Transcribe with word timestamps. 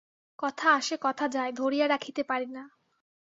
কথা 0.39 0.67
আসে, 0.73 0.95
কথা 1.01 1.25
যায়, 1.27 1.51
ধরিয়া 1.51 1.85
রাখিতে 1.87 2.21
পারি 2.23 2.49
না। 2.51 2.63